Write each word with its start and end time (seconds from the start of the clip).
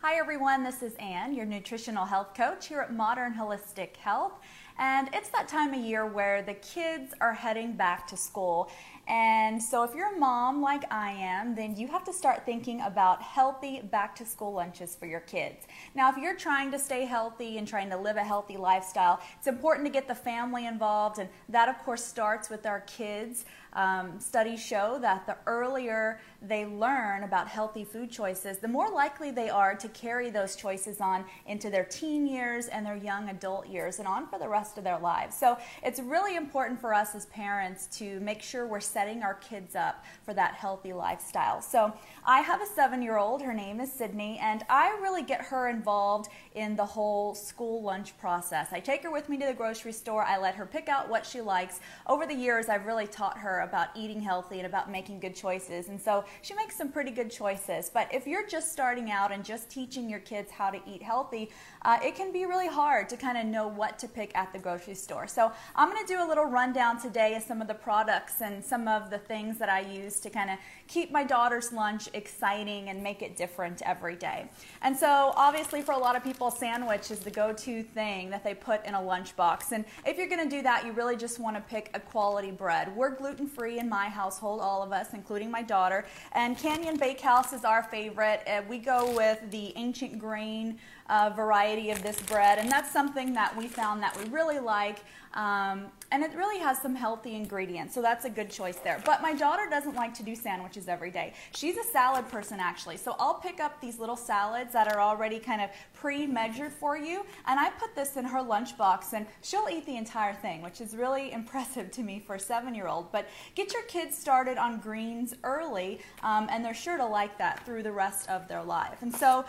Hi 0.00 0.14
everyone, 0.14 0.62
this 0.62 0.84
is 0.84 0.94
Ann, 1.00 1.34
your 1.34 1.44
nutritional 1.44 2.04
health 2.04 2.32
coach 2.32 2.68
here 2.68 2.78
at 2.78 2.94
Modern 2.94 3.34
Holistic 3.34 3.96
Health. 3.96 4.34
And 4.78 5.10
it's 5.12 5.28
that 5.30 5.48
time 5.48 5.74
of 5.74 5.80
year 5.80 6.06
where 6.06 6.40
the 6.40 6.54
kids 6.54 7.14
are 7.20 7.34
heading 7.34 7.72
back 7.72 8.06
to 8.06 8.16
school. 8.16 8.70
And 9.08 9.62
so, 9.62 9.84
if 9.84 9.94
you're 9.94 10.14
a 10.14 10.18
mom 10.18 10.60
like 10.60 10.84
I 10.92 11.12
am, 11.12 11.54
then 11.54 11.74
you 11.76 11.88
have 11.88 12.04
to 12.04 12.12
start 12.12 12.44
thinking 12.44 12.82
about 12.82 13.22
healthy 13.22 13.80
back 13.80 14.14
to 14.16 14.26
school 14.26 14.52
lunches 14.52 14.94
for 14.94 15.06
your 15.06 15.20
kids. 15.20 15.66
Now, 15.94 16.10
if 16.10 16.18
you're 16.18 16.36
trying 16.36 16.70
to 16.72 16.78
stay 16.78 17.06
healthy 17.06 17.56
and 17.56 17.66
trying 17.66 17.88
to 17.88 17.96
live 17.96 18.18
a 18.18 18.22
healthy 18.22 18.58
lifestyle, 18.58 19.20
it's 19.38 19.46
important 19.46 19.86
to 19.86 19.92
get 19.92 20.08
the 20.08 20.14
family 20.14 20.66
involved, 20.66 21.18
and 21.18 21.30
that, 21.48 21.70
of 21.70 21.78
course, 21.78 22.04
starts 22.04 22.50
with 22.50 22.66
our 22.66 22.80
kids. 22.80 23.46
Um, 23.74 24.18
studies 24.18 24.64
show 24.64 24.98
that 25.02 25.26
the 25.26 25.36
earlier 25.46 26.20
they 26.40 26.64
learn 26.64 27.24
about 27.24 27.48
healthy 27.48 27.84
food 27.84 28.10
choices, 28.10 28.58
the 28.58 28.68
more 28.68 28.90
likely 28.90 29.30
they 29.30 29.50
are 29.50 29.74
to 29.74 29.88
carry 29.88 30.30
those 30.30 30.56
choices 30.56 31.00
on 31.00 31.24
into 31.46 31.68
their 31.68 31.84
teen 31.84 32.26
years 32.26 32.68
and 32.68 32.84
their 32.84 32.96
young 32.96 33.28
adult 33.28 33.66
years 33.66 33.98
and 33.98 34.08
on 34.08 34.26
for 34.28 34.38
the 34.38 34.48
rest 34.48 34.78
of 34.78 34.84
their 34.84 34.98
lives. 34.98 35.36
So 35.36 35.58
it's 35.82 36.00
really 36.00 36.36
important 36.36 36.80
for 36.80 36.94
us 36.94 37.14
as 37.14 37.26
parents 37.26 37.86
to 37.98 38.20
make 38.20 38.42
sure 38.42 38.66
we're 38.66 38.80
setting 38.98 39.22
our 39.22 39.34
kids 39.34 39.76
up 39.76 40.04
for 40.24 40.34
that 40.34 40.54
healthy 40.54 40.92
lifestyle. 40.92 41.62
So 41.62 41.92
I 42.26 42.40
have 42.40 42.60
a 42.60 42.66
seven 42.66 43.00
year 43.00 43.16
old, 43.16 43.40
her 43.42 43.54
name 43.54 43.78
is 43.78 43.92
Sydney, 43.92 44.40
and 44.42 44.64
I 44.68 44.88
really 45.00 45.22
get 45.22 45.40
her 45.40 45.68
involved 45.68 46.28
in 46.56 46.74
the 46.74 46.84
whole 46.84 47.36
school 47.36 47.80
lunch 47.80 48.18
process. 48.18 48.72
I 48.72 48.80
take 48.80 49.04
her 49.04 49.12
with 49.12 49.28
me 49.28 49.38
to 49.38 49.46
the 49.46 49.54
grocery 49.54 49.92
store, 49.92 50.24
I 50.24 50.36
let 50.36 50.56
her 50.56 50.66
pick 50.66 50.88
out 50.88 51.08
what 51.08 51.24
she 51.24 51.40
likes. 51.40 51.78
Over 52.08 52.26
the 52.26 52.34
years, 52.34 52.68
I've 52.68 52.86
really 52.86 53.06
taught 53.06 53.38
her 53.38 53.60
about 53.60 53.90
eating 53.94 54.20
healthy 54.20 54.58
and 54.58 54.66
about 54.66 54.90
making 54.90 55.20
good 55.20 55.36
choices. 55.36 55.86
And 55.88 56.00
so 56.00 56.24
she 56.42 56.54
makes 56.54 56.76
some 56.76 56.90
pretty 56.90 57.12
good 57.12 57.30
choices. 57.30 57.88
But 57.94 58.12
if 58.12 58.26
you're 58.26 58.48
just 58.48 58.72
starting 58.72 59.12
out 59.12 59.30
and 59.30 59.44
just 59.44 59.70
teaching 59.70 60.10
your 60.10 60.18
kids 60.18 60.50
how 60.50 60.70
to 60.70 60.80
eat 60.88 61.04
healthy, 61.04 61.50
uh, 61.82 61.98
it 62.02 62.16
can 62.16 62.32
be 62.32 62.46
really 62.46 62.66
hard 62.66 63.08
to 63.10 63.16
kind 63.16 63.38
of 63.38 63.46
know 63.46 63.68
what 63.68 63.96
to 64.00 64.08
pick 64.08 64.36
at 64.36 64.52
the 64.52 64.58
grocery 64.58 64.96
store. 64.96 65.28
So 65.28 65.52
I'm 65.76 65.88
going 65.88 66.04
to 66.04 66.12
do 66.12 66.20
a 66.20 66.26
little 66.26 66.46
rundown 66.46 67.00
today 67.00 67.36
of 67.36 67.44
some 67.44 67.62
of 67.62 67.68
the 67.68 67.74
products 67.74 68.40
and 68.40 68.64
some 68.64 68.87
of 68.88 69.10
the 69.10 69.18
things 69.18 69.58
that 69.58 69.68
I 69.68 69.80
use 69.80 70.18
to 70.20 70.30
kind 70.30 70.50
of 70.50 70.58
keep 70.88 71.12
my 71.12 71.22
daughter's 71.22 71.72
lunch 71.72 72.08
exciting 72.14 72.88
and 72.88 73.02
make 73.02 73.22
it 73.22 73.36
different 73.36 73.82
every 73.82 74.16
day. 74.16 74.48
And 74.82 74.96
so 74.96 75.32
obviously 75.36 75.82
for 75.82 75.92
a 75.92 75.98
lot 75.98 76.16
of 76.16 76.24
people, 76.24 76.50
sandwich 76.50 77.10
is 77.10 77.20
the 77.20 77.30
go-to 77.30 77.82
thing 77.82 78.30
that 78.30 78.42
they 78.42 78.54
put 78.54 78.84
in 78.86 78.94
a 78.94 78.98
lunchbox. 78.98 79.72
And 79.72 79.84
if 80.06 80.16
you're 80.16 80.28
going 80.28 80.42
to 80.48 80.56
do 80.56 80.62
that, 80.62 80.86
you 80.86 80.92
really 80.92 81.16
just 81.16 81.38
want 81.38 81.56
to 81.56 81.62
pick 81.62 81.90
a 81.94 82.00
quality 82.00 82.50
bread. 82.50 82.96
We're 82.96 83.10
gluten-free 83.10 83.78
in 83.78 83.88
my 83.88 84.08
household, 84.08 84.60
all 84.60 84.82
of 84.82 84.92
us, 84.92 85.12
including 85.12 85.50
my 85.50 85.62
daughter. 85.62 86.06
And 86.32 86.56
Canyon 86.56 86.96
Bakehouse 86.96 87.52
is 87.52 87.64
our 87.64 87.82
favorite. 87.82 88.42
Uh, 88.46 88.62
we 88.68 88.78
go 88.78 89.14
with 89.14 89.38
the 89.50 89.72
ancient 89.76 90.18
grain 90.18 90.78
uh, 91.08 91.30
variety 91.34 91.90
of 91.90 92.02
this 92.02 92.20
bread, 92.22 92.58
and 92.58 92.70
that's 92.70 92.90
something 92.92 93.32
that 93.34 93.56
we 93.56 93.66
found 93.66 94.02
that 94.02 94.16
we 94.18 94.28
really 94.30 94.58
like. 94.58 94.98
Um, 95.34 95.86
and 96.10 96.22
it 96.22 96.34
really 96.34 96.58
has 96.58 96.78
some 96.78 96.94
healthy 96.94 97.34
ingredients, 97.34 97.94
so 97.94 98.02
that's 98.02 98.24
a 98.24 98.30
good 98.30 98.50
choice 98.50 98.77
there. 98.78 99.00
But 99.04 99.22
my 99.22 99.34
daughter 99.34 99.66
doesn't 99.68 99.94
like 99.94 100.14
to 100.14 100.22
do 100.22 100.34
sandwiches 100.34 100.88
every 100.88 101.10
day. 101.10 101.34
She's 101.52 101.76
a 101.76 101.84
salad 101.84 102.28
person, 102.28 102.60
actually. 102.60 102.96
So 102.96 103.16
I'll 103.18 103.34
pick 103.34 103.60
up 103.60 103.80
these 103.80 103.98
little 103.98 104.16
salads 104.16 104.72
that 104.72 104.92
are 104.92 105.00
already 105.00 105.38
kind 105.38 105.60
of 105.60 105.70
pre 105.94 106.26
measured 106.26 106.72
for 106.72 106.96
you, 106.96 107.24
and 107.46 107.58
I 107.58 107.70
put 107.70 107.94
this 107.94 108.16
in 108.16 108.24
her 108.24 108.38
lunchbox, 108.40 109.12
and 109.12 109.26
she'll 109.42 109.68
eat 109.70 109.86
the 109.86 109.96
entire 109.96 110.34
thing, 110.34 110.62
which 110.62 110.80
is 110.80 110.94
really 110.94 111.32
impressive 111.38 111.90
to 111.92 112.02
me 112.02 112.22
for 112.26 112.36
a 112.36 112.40
seven 112.40 112.74
year 112.74 112.88
old. 112.88 113.12
But 113.12 113.28
get 113.54 113.72
your 113.72 113.82
kids 113.84 114.16
started 114.16 114.58
on 114.58 114.78
greens 114.80 115.34
early, 115.44 116.00
um, 116.22 116.48
and 116.50 116.64
they're 116.64 116.74
sure 116.74 116.96
to 116.96 117.06
like 117.06 117.38
that 117.38 117.64
through 117.64 117.82
the 117.82 117.92
rest 117.92 118.28
of 118.28 118.48
their 118.48 118.62
life. 118.62 119.02
And 119.02 119.14
so 119.14 119.44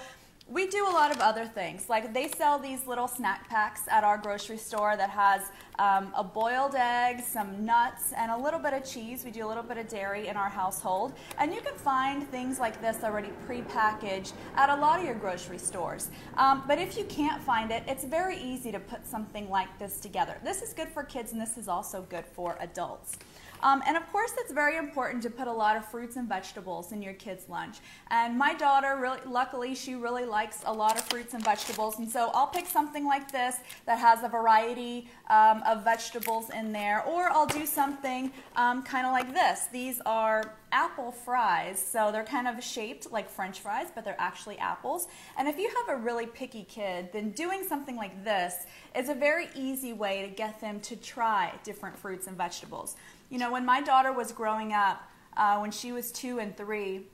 we 0.49 0.65
do 0.65 0.83
a 0.87 0.89
lot 0.89 1.11
of 1.11 1.21
other 1.21 1.45
things. 1.45 1.89
Like 1.89 2.13
they 2.13 2.27
sell 2.27 2.57
these 2.57 2.87
little 2.87 3.07
snack 3.07 3.47
packs 3.49 3.81
at 3.87 4.03
our 4.03 4.17
grocery 4.17 4.57
store 4.57 4.97
that 4.97 5.09
has 5.11 5.43
um, 5.77 6.11
a 6.15 6.23
boiled 6.23 6.73
egg, 6.75 7.21
some 7.21 7.63
nuts, 7.63 8.13
and 8.17 8.31
a 8.31 8.37
little 8.37 8.59
bit 8.59 8.73
of 8.73 8.83
cheese. 8.83 9.23
We 9.23 9.29
do 9.29 9.45
a 9.45 9.47
little 9.47 9.63
bit 9.63 9.77
of 9.77 9.87
dairy 9.87 10.27
in 10.27 10.35
our 10.35 10.49
household. 10.49 11.13
And 11.37 11.53
you 11.53 11.61
can 11.61 11.75
find 11.75 12.27
things 12.29 12.59
like 12.59 12.81
this 12.81 13.03
already 13.03 13.29
prepackaged 13.47 14.33
at 14.55 14.69
a 14.69 14.75
lot 14.75 14.99
of 14.99 15.05
your 15.05 15.15
grocery 15.15 15.59
stores. 15.59 16.09
Um, 16.35 16.63
but 16.67 16.79
if 16.79 16.97
you 16.97 17.03
can't 17.05 17.41
find 17.43 17.71
it, 17.71 17.83
it's 17.87 18.03
very 18.03 18.37
easy 18.37 18.71
to 18.71 18.79
put 18.79 19.05
something 19.05 19.49
like 19.49 19.77
this 19.77 19.99
together. 19.99 20.37
This 20.43 20.63
is 20.63 20.73
good 20.73 20.89
for 20.89 21.03
kids 21.03 21.31
and 21.31 21.39
this 21.39 21.57
is 21.57 21.67
also 21.67 22.01
good 22.09 22.25
for 22.25 22.57
adults. 22.59 23.17
Um, 23.61 23.83
and 23.85 23.97
of 23.97 24.09
course, 24.11 24.31
it's 24.37 24.51
very 24.51 24.77
important 24.77 25.21
to 25.23 25.29
put 25.29 25.47
a 25.47 25.51
lot 25.51 25.75
of 25.75 25.85
fruits 25.85 26.15
and 26.15 26.27
vegetables 26.27 26.91
in 26.91 27.01
your 27.01 27.13
kids' 27.13 27.49
lunch. 27.49 27.79
And 28.09 28.37
my 28.37 28.53
daughter, 28.53 28.97
really, 28.99 29.19
luckily, 29.25 29.75
she 29.75 29.95
really 29.95 30.25
likes 30.25 30.38
a 30.65 30.73
lot 30.73 30.97
of 30.97 31.03
fruits 31.05 31.33
and 31.33 31.43
vegetables. 31.43 31.99
And 31.99 32.09
so 32.09 32.31
I'll 32.33 32.47
pick 32.47 32.65
something 32.65 33.05
like 33.05 33.31
this 33.31 33.57
that 33.85 33.99
has 33.99 34.23
a 34.23 34.29
variety 34.29 35.09
um, 35.29 35.61
of 35.67 35.83
vegetables 35.83 36.49
in 36.49 36.71
there. 36.71 37.03
Or 37.03 37.29
I'll 37.31 37.47
do 37.47 37.65
something 37.65 38.31
um, 38.55 38.83
kind 38.83 39.05
of 39.05 39.11
like 39.11 39.33
this. 39.33 39.67
These 39.71 40.01
are 40.05 40.55
apple 40.71 41.11
fries. 41.11 41.83
So 41.83 42.11
they're 42.11 42.23
kind 42.23 42.47
of 42.47 42.63
shaped 42.63 43.11
like 43.11 43.29
french 43.29 43.59
fries, 43.59 43.87
but 43.93 44.05
they're 44.05 44.15
actually 44.19 44.57
apples. 44.57 45.07
And 45.37 45.47
if 45.47 45.57
you 45.57 45.69
have 45.69 45.97
a 45.97 46.01
really 46.01 46.27
picky 46.27 46.63
kid, 46.63 47.09
then 47.11 47.31
doing 47.31 47.63
something 47.67 47.95
like 47.95 48.23
this 48.23 48.65
is 48.95 49.09
a 49.09 49.15
very 49.15 49.47
easy 49.55 49.93
way 49.93 50.21
to 50.21 50.27
get 50.27 50.61
them 50.61 50.79
to 50.81 50.95
try 50.95 51.53
different 51.63 51.97
fruits 51.97 52.27
and 52.27 52.37
vegetables. 52.37 52.95
You 53.29 53.37
know, 53.37 53.51
when 53.51 53.65
my 53.65 53.81
daughter 53.81 54.13
was 54.13 54.31
growing 54.31 54.73
up, 54.73 55.03
uh, 55.37 55.57
when 55.59 55.71
she 55.71 55.91
was 55.91 56.11
two 56.11 56.39
and 56.39 56.55
three, 56.55 57.05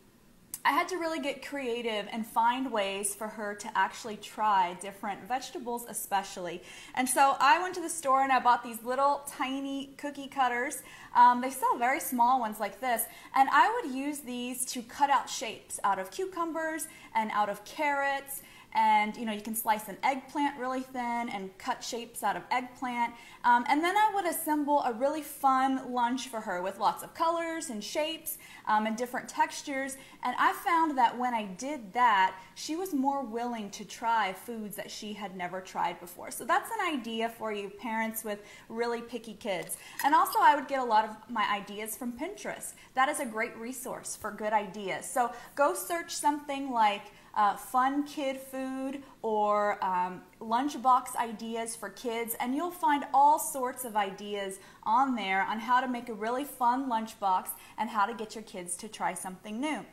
I 0.65 0.71
had 0.71 0.87
to 0.87 0.97
really 0.97 1.19
get 1.19 1.45
creative 1.45 2.07
and 2.11 2.25
find 2.25 2.71
ways 2.71 3.13
for 3.13 3.27
her 3.27 3.53
to 3.53 3.77
actually 3.77 4.17
try 4.17 4.75
different 4.81 5.21
vegetables, 5.27 5.85
especially. 5.87 6.63
And 6.95 7.07
so 7.07 7.35
I 7.39 7.61
went 7.61 7.75
to 7.75 7.81
the 7.81 7.89
store 7.89 8.23
and 8.23 8.31
I 8.31 8.39
bought 8.39 8.63
these 8.63 8.81
little 8.83 9.21
tiny 9.27 9.93
cookie 9.97 10.27
cutters. 10.27 10.81
Um, 11.15 11.39
they 11.39 11.51
sell 11.51 11.77
very 11.77 11.99
small 11.99 12.39
ones 12.39 12.59
like 12.59 12.81
this, 12.81 13.03
and 13.35 13.47
I 13.51 13.71
would 13.75 13.93
use 13.93 14.21
these 14.21 14.65
to 14.73 14.81
cut 14.81 15.11
out 15.11 15.29
shapes 15.29 15.79
out 15.83 15.99
of 15.99 16.09
cucumbers 16.09 16.87
and 17.13 17.29
out 17.31 17.47
of 17.47 17.63
carrots 17.63 18.41
and 18.75 19.15
you 19.15 19.25
know 19.25 19.31
you 19.31 19.41
can 19.41 19.55
slice 19.55 19.87
an 19.87 19.97
eggplant 20.03 20.59
really 20.59 20.81
thin 20.81 21.29
and 21.29 21.57
cut 21.57 21.83
shapes 21.83 22.23
out 22.23 22.35
of 22.35 22.43
eggplant. 22.51 23.13
Um, 23.43 23.63
and 23.69 23.83
then 23.83 23.95
i 23.95 24.11
would 24.13 24.25
assemble 24.25 24.83
a 24.83 24.93
really 24.93 25.21
fun 25.21 25.91
lunch 25.91 26.27
for 26.27 26.41
her 26.41 26.61
with 26.61 26.79
lots 26.79 27.01
of 27.03 27.13
colors 27.13 27.69
and 27.69 27.83
shapes 27.83 28.37
um, 28.67 28.85
and 28.85 28.97
different 28.97 29.29
textures. 29.29 29.97
And 30.23 30.35
i 30.37 30.53
found 30.53 30.97
that 30.97 31.17
when 31.17 31.33
i 31.33 31.45
did 31.45 31.93
that 31.93 32.35
she 32.55 32.75
was 32.75 32.93
more 32.93 33.23
willing 33.23 33.69
to 33.71 33.85
try 33.85 34.33
foods 34.33 34.75
that 34.75 34.91
she 34.91 35.13
had 35.13 35.35
never 35.35 35.61
tried 35.61 35.99
before. 35.99 36.31
So 36.31 36.45
that's 36.45 36.69
an 36.71 36.93
idea 36.93 37.29
for 37.29 37.51
you 37.53 37.69
parents 37.69 38.23
with 38.23 38.39
really 38.69 39.01
picky 39.01 39.33
kids. 39.33 39.77
And 40.03 40.13
also 40.13 40.39
i 40.41 40.55
would 40.55 40.67
get 40.67 40.79
a 40.79 40.85
lot 40.85 41.05
of 41.05 41.15
my 41.29 41.45
ideas 41.53 41.95
from 41.95 42.11
pinterest. 42.11 42.73
That 42.93 43.07
is 43.09 43.19
a 43.19 43.25
great 43.25 43.55
resource 43.57 44.15
for 44.15 44.31
good 44.31 44.53
ideas. 44.53 45.09
So 45.09 45.31
go 45.55 45.73
search 45.73 46.13
something 46.13 46.71
like 46.71 47.03
uh, 47.35 47.55
fun 47.55 48.03
kid 48.03 48.37
food 48.37 49.03
or 49.21 49.83
um, 49.83 50.21
lunchbox 50.39 51.15
ideas 51.15 51.75
for 51.75 51.89
kids, 51.89 52.35
and 52.39 52.55
you'll 52.55 52.71
find 52.71 53.05
all 53.13 53.39
sorts 53.39 53.83
of 53.85 53.95
ideas 53.95 54.59
on 54.83 55.15
there 55.15 55.43
on 55.43 55.59
how 55.59 55.81
to 55.81 55.87
make 55.87 56.09
a 56.09 56.13
really 56.13 56.45
fun 56.45 56.89
lunchbox 56.89 57.47
and 57.77 57.89
how 57.89 58.05
to 58.05 58.13
get 58.13 58.35
your 58.35 58.43
kids 58.43 58.75
to 58.77 58.87
try 58.87 59.13
something 59.13 59.59
new. 59.59 59.85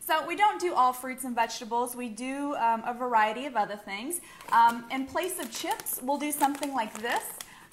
So 0.00 0.24
we 0.24 0.36
don't 0.36 0.60
do 0.60 0.72
all 0.72 0.92
fruits 0.92 1.24
and 1.24 1.34
vegetables. 1.34 1.96
We 1.96 2.08
do 2.08 2.54
um, 2.54 2.84
a 2.86 2.94
variety 2.94 3.46
of 3.46 3.56
other 3.56 3.74
things. 3.74 4.20
Um, 4.52 4.84
in 4.92 5.04
place 5.04 5.40
of 5.40 5.50
chips, 5.50 6.00
we'll 6.00 6.18
do 6.18 6.30
something 6.30 6.72
like 6.72 6.96
this. 7.02 7.24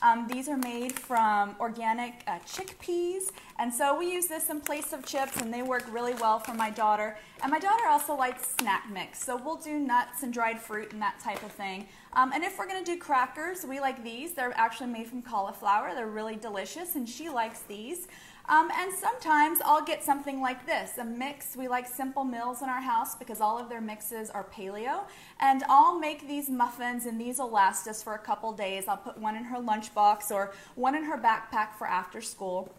Um, 0.04 0.28
these 0.28 0.50
are 0.50 0.58
made 0.58 0.92
from 1.00 1.56
organic 1.62 2.24
uh, 2.28 2.40
chickpeas, 2.40 3.32
and 3.58 3.74
so 3.74 3.98
we 3.98 4.12
use 4.12 4.28
this 4.28 4.50
in 4.50 4.60
place 4.60 4.92
of 4.92 5.06
chips, 5.06 5.38
and 5.38 5.52
they 5.54 5.62
work 5.62 5.86
really 5.90 6.14
well 6.16 6.40
for 6.40 6.54
my 6.54 6.70
daughter. 6.70 7.18
And 7.42 7.50
my 7.50 7.60
daughter 7.60 7.86
also 7.88 8.14
likes 8.14 8.54
snack 8.60 8.92
mix, 8.92 9.24
so 9.24 9.38
we'll 9.38 9.56
do 9.56 9.80
nuts 9.80 10.24
and 10.24 10.34
dried 10.34 10.60
fruit 10.60 10.92
and 10.92 11.02
that 11.02 11.22
type 11.22 11.42
of 11.42 11.54
thing. 11.54 11.88
Um, 12.12 12.34
and 12.34 12.44
if 12.44 12.60
we're 12.60 12.68
going 12.68 12.84
to 12.84 12.92
do 12.92 13.00
crackers, 13.00 13.66
we 13.66 13.80
like 13.80 14.04
these. 14.04 14.34
They're 14.34 14.54
actually 14.58 14.92
made 14.92 15.08
from 15.08 15.22
cauliflower. 15.22 15.96
They're 15.96 16.08
really 16.08 16.36
delicious, 16.36 16.96
and 16.96 17.08
she 17.08 17.30
likes 17.30 17.62
these. 17.62 18.10
Um, 18.50 18.70
and 18.76 18.94
sometimes 18.94 19.60
I'll 19.64 19.86
get 19.86 20.04
something 20.04 20.42
like 20.42 20.66
this, 20.66 20.98
a 20.98 21.06
mix. 21.06 21.56
We 21.56 21.70
like 21.70 21.88
Simple 21.88 22.26
Mills 22.26 22.62
in 22.62 22.68
our 22.68 22.82
house 22.82 23.16
because 23.16 23.40
all 23.40 23.58
of 23.58 23.70
their 23.70 23.80
mixes 23.80 24.30
are 24.30 24.44
paleo. 24.44 25.06
And 25.40 25.64
I'll 25.70 25.98
make 25.98 26.28
these 26.28 26.50
muffins 26.50 27.06
and 27.06 27.20
these 27.20 27.40
will 27.40 27.50
last 27.50 27.88
us 27.88 28.04
for 28.04 28.16
a 28.16 28.20
couple 28.20 28.52
days. 28.52 28.88
I'll 28.88 28.98
put 28.98 29.18
one 29.18 29.38
in 29.38 29.46
her 29.46 29.58
lunchbox 29.58 30.30
or 30.30 30.54
one 30.76 30.96
in 30.96 31.06
her 31.06 31.18
backpack 31.18 31.76
for 31.78 31.88
after 31.88 32.22
school. 32.22 32.74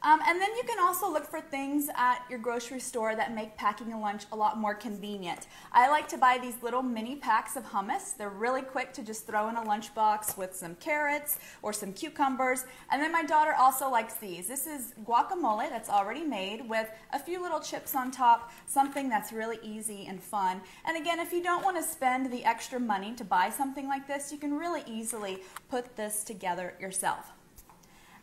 Um, 0.00 0.20
and 0.26 0.40
then 0.40 0.54
you 0.56 0.62
can 0.62 0.78
also 0.78 1.12
look 1.12 1.26
for 1.26 1.40
things 1.40 1.88
at 1.96 2.24
your 2.30 2.38
grocery 2.38 2.78
store 2.78 3.16
that 3.16 3.34
make 3.34 3.56
packing 3.56 3.92
a 3.92 4.00
lunch 4.00 4.26
a 4.30 4.36
lot 4.36 4.56
more 4.56 4.74
convenient. 4.74 5.48
I 5.72 5.88
like 5.88 6.06
to 6.08 6.16
buy 6.16 6.38
these 6.40 6.54
little 6.62 6.82
mini 6.82 7.16
packs 7.16 7.56
of 7.56 7.64
hummus. 7.64 8.16
They're 8.16 8.30
really 8.30 8.62
quick 8.62 8.92
to 8.92 9.02
just 9.02 9.26
throw 9.26 9.48
in 9.48 9.56
a 9.56 9.62
lunchbox 9.62 10.38
with 10.38 10.54
some 10.54 10.76
carrots 10.76 11.40
or 11.62 11.72
some 11.72 11.92
cucumbers. 11.92 12.64
And 12.92 13.02
then 13.02 13.10
my 13.10 13.24
daughter 13.24 13.54
also 13.58 13.90
likes 13.90 14.14
these. 14.14 14.46
This 14.46 14.68
is 14.68 14.94
guacamole 15.04 15.68
that's 15.68 15.90
already 15.90 16.24
made 16.24 16.68
with 16.68 16.88
a 17.12 17.18
few 17.18 17.42
little 17.42 17.60
chips 17.60 17.96
on 17.96 18.12
top, 18.12 18.52
something 18.66 19.08
that's 19.08 19.32
really 19.32 19.58
easy 19.64 20.06
and 20.06 20.22
fun. 20.22 20.60
And 20.84 20.96
again, 20.96 21.18
if 21.18 21.32
you 21.32 21.42
don't 21.42 21.64
want 21.64 21.76
to 21.76 21.82
spend 21.82 22.30
the 22.30 22.44
extra 22.44 22.78
money 22.78 23.14
to 23.14 23.24
buy 23.24 23.50
something 23.50 23.88
like 23.88 24.06
this, 24.06 24.30
you 24.30 24.38
can 24.38 24.56
really 24.56 24.84
easily 24.86 25.40
put 25.68 25.96
this 25.96 26.22
together 26.22 26.74
yourself. 26.80 27.32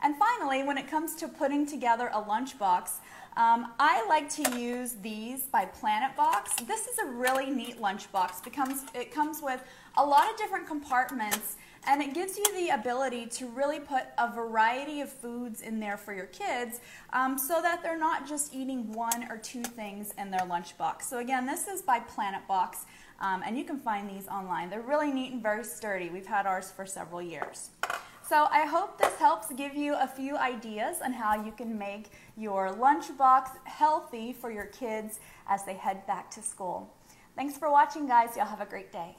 And 0.01 0.15
finally, 0.18 0.63
when 0.63 0.77
it 0.77 0.88
comes 0.89 1.15
to 1.15 1.27
putting 1.27 1.65
together 1.65 2.09
a 2.13 2.21
lunchbox, 2.21 3.00
um, 3.38 3.74
I 3.80 4.06
like 4.07 4.30
to 4.36 4.57
use 4.57 4.94
these 5.01 5.44
by 5.44 5.65
Planetbox. 5.65 6.65
This 6.68 6.88
is 6.88 7.00
a 7.00 7.06
really 7.06 7.50
neat 7.50 7.81
lunchbox 7.81 8.44
because 8.44 8.86
it 8.94 9.12
comes 9.12 9.42
with 9.42 9.62
a 9.97 10.06
lot 10.06 10.30
of 10.31 10.38
different 10.38 10.68
compartments 10.68 11.57
and 11.88 12.01
it 12.01 12.13
gives 12.13 12.38
you 12.38 12.45
the 12.53 12.69
ability 12.69 13.25
to 13.25 13.47
really 13.47 13.80
put 13.80 14.06
a 14.18 14.33
variety 14.33 15.01
of 15.01 15.12
foods 15.12 15.62
in 15.62 15.80
there 15.81 15.98
for 15.98 16.13
your 16.13 16.27
kids 16.27 16.80
um, 17.12 17.38
so 17.38 17.62
that 17.62 17.83
they're 17.83 18.00
not 18.00 18.27
just 18.27 18.56
eating 18.56 18.91
one 18.94 19.30
or 19.30 19.38
two 19.38 19.63
things 19.63 20.13
in 20.18 20.31
their 20.31 20.41
lunchbox. 20.41 21.03
So 21.03 21.19
again, 21.19 21.45
this 21.45 21.68
is 21.68 21.81
by 21.81 22.00
Planetbox 22.00 22.86
um, 23.19 23.44
and 23.45 23.57
you 23.57 23.65
can 23.65 23.77
find 23.77 24.09
these 24.09 24.27
online. 24.27 24.69
They're 24.69 24.81
really 24.81 25.12
neat 25.12 25.33
and 25.33 25.44
very 25.44 25.63
sturdy. 25.63 26.09
We've 26.09 26.25
had 26.25 26.45
ours 26.45 26.71
for 26.71 26.86
several 26.86 27.21
years. 27.21 27.69
So 28.27 28.48
I 28.50 28.66
hope 28.66 28.98
this 28.98 29.16
helps 29.18 29.54
give 29.54 29.75
you 29.75 29.94
a 29.94 30.07
few 30.07 30.36
ideas 30.36 30.98
on 31.04 31.13
how 31.13 31.45
you 31.45 31.51
can 31.51 31.77
make 31.77 32.10
your 32.36 32.72
lunchbox 32.72 33.50
healthy 33.66 34.33
for 34.33 34.51
your 34.51 34.66
kids 34.66 35.19
as 35.48 35.63
they 35.63 35.75
head 35.75 36.07
back 36.07 36.31
to 36.31 36.42
school. 36.42 36.92
Thanks 37.36 37.56
for 37.56 37.69
watching, 37.69 38.07
guys. 38.07 38.36
Y'all 38.36 38.48
have 38.48 38.62
a 38.62 38.66
great 38.66 38.92
day. 38.92 39.16